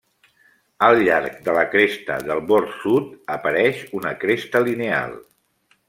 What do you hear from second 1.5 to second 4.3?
la cresta del bord sud apareix una